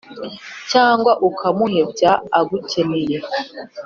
cyangwa 0.71 1.11
ukamuhebya 1.27 2.11
agukeneye. 2.39 3.17